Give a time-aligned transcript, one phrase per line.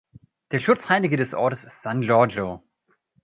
[0.49, 2.63] Der Schutzheilige des Ortes ist San Giorgio.